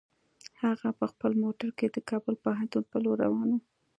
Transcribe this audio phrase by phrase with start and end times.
[0.63, 3.57] هغه په خپل موټر کې د کابل پوهنتون په لور روان و.